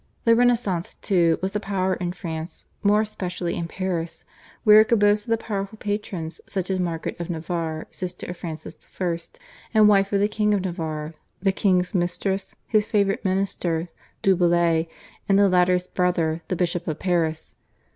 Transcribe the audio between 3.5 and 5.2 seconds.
in Paris, where it could